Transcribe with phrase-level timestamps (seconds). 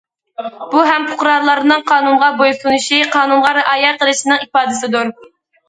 [0.69, 5.17] بۇ ھەم پۇقرالارنىڭ قانۇنغا بويسۇنۇشى، قانۇنغا رىئايە قىلىشىنىڭ ئىپادىسىدۇر.